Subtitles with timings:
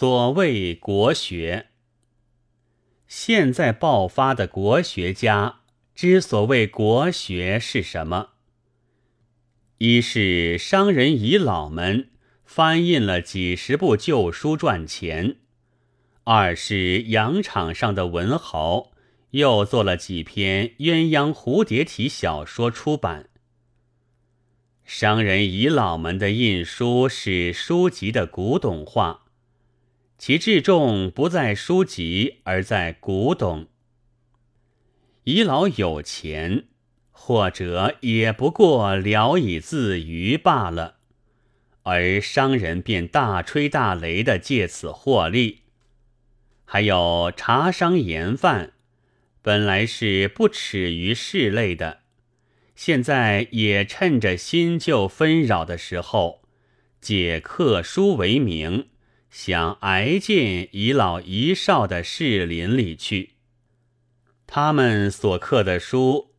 [0.00, 1.70] 所谓国学，
[3.08, 5.62] 现在爆发的国学家
[5.92, 8.28] 之所谓国学是什么？
[9.78, 12.10] 一是商人遗老们
[12.44, 15.34] 翻印了几十部旧书赚钱；
[16.22, 18.92] 二是洋场上的文豪
[19.30, 23.28] 又做了几篇鸳鸯蝴蝶体小说出版。
[24.84, 29.24] 商人遗老们的印书是书籍的古董化，
[30.18, 33.68] 其至重不在书籍，而在古董。
[35.24, 36.64] 遗老有钱。
[37.20, 40.98] 或者也不过聊以自娱罢了，
[41.82, 45.62] 而商人便大吹大擂的借此获利。
[46.64, 48.72] 还有茶商盐贩，
[49.42, 51.98] 本来是不耻于世类的，
[52.76, 56.42] 现在也趁着新旧纷扰的时候，
[57.00, 58.88] 借刻书为名，
[59.40, 63.34] 想挨进遗老遗少的士林里去。
[64.48, 66.34] 他们所刻的书。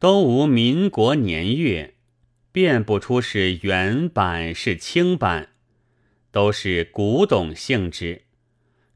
[0.00, 1.94] 都无民国年月，
[2.50, 5.50] 辨不出是原版是清版，
[6.32, 8.22] 都是古董性质，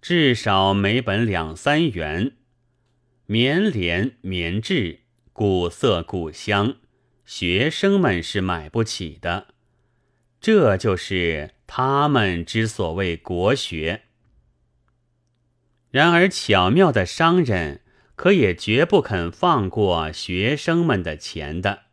[0.01, 2.33] 至少每本两三元，
[3.27, 5.01] 棉连棉质，
[5.35, 6.79] 古色古香，
[7.27, 9.49] 学生们是买不起的。
[10.41, 14.03] 这就是他们之所谓国学。
[15.91, 17.81] 然而巧妙的商人。
[18.17, 21.87] 可也绝不肯放过学生们的钱的，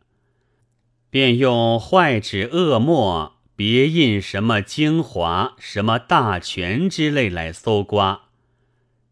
[1.10, 8.28] 便用坏纸恶墨别印什么精华、什么大全之类来搜刮，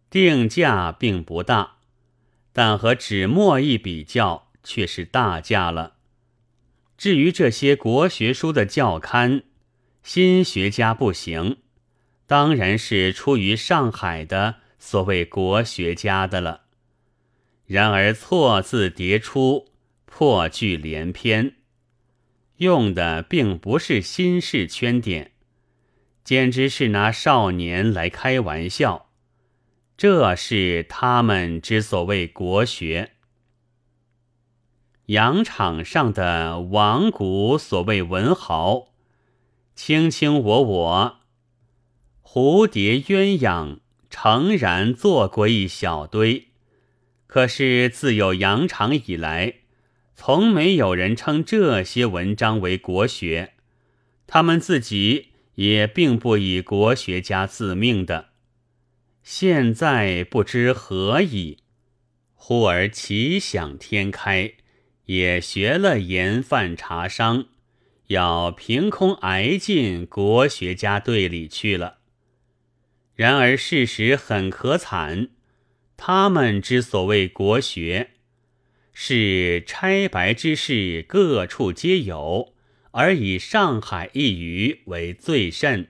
[0.08, 1.78] 定价并不大，
[2.52, 5.94] 但和纸墨一比较却是大价了。
[6.96, 9.42] 至于这些国学书的教刊，
[10.02, 11.58] 新学家不行，
[12.26, 16.62] 当然是出于上海的所谓国学家的了。
[17.66, 19.68] 然而错字迭出，
[20.06, 21.56] 破句连篇，
[22.56, 25.32] 用的并不是新式圈点，
[26.24, 29.10] 简直是拿少年来开玩笑。
[29.96, 33.12] 这是他们之所谓国学。
[35.06, 38.89] 洋场上的王古所谓文豪，
[39.74, 41.20] 卿卿我我，
[42.22, 43.78] 蝴蝶鸳鸯，
[44.10, 46.48] 诚然做过一小堆。
[47.26, 49.54] 可是自有扬长以来，
[50.16, 53.54] 从没有人称这些文章为国学，
[54.26, 58.30] 他们自己也并不以国学家自命的。
[59.22, 61.58] 现在不知何以，
[62.34, 64.54] 忽而奇想天开，
[65.06, 67.46] 也学了盐贩茶商，
[68.10, 71.98] 要凭空挨进国学家队里去了。
[73.14, 75.28] 然而事实很可惨。
[75.96, 78.10] 他们之所谓国学，
[78.92, 82.54] 是拆白之事各处皆有，
[82.90, 85.88] 而以上海一隅为最甚。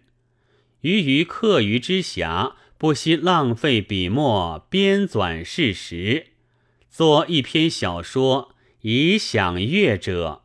[0.82, 6.26] 余于课余之暇，不惜浪费笔墨编纂事实，
[6.90, 10.39] 作一篇小说以享乐者，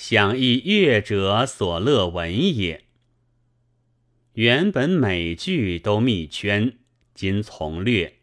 [0.00, 2.84] 享亦乐者所乐闻也。
[4.34, 6.78] 原本每句都密圈，
[7.16, 8.14] 今从略。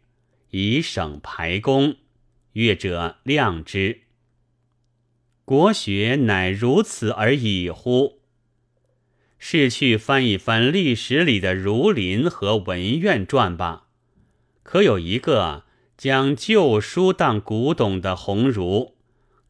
[0.48, 1.96] 以省排工，
[2.54, 4.00] 乐者谅之。
[5.44, 8.20] 国学乃如此而已乎？
[9.38, 13.88] 是去翻一翻历史里的儒林和文苑传吧。
[14.62, 15.64] 可有一个
[15.98, 18.94] 将旧书当古董的鸿儒？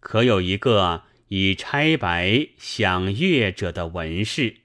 [0.00, 4.59] 可有一个以拆白享乐者的文饰？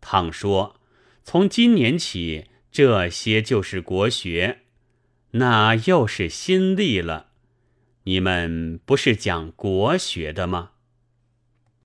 [0.00, 0.80] 倘说
[1.22, 4.60] 从今年起，这些就是国学。
[5.32, 7.30] 那又是新历了，
[8.04, 10.72] 你们不是讲国学的吗？